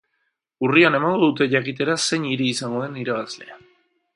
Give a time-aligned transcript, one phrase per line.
[0.67, 3.61] Urrian emango dute jakitera zein hiri izango den irabazlea.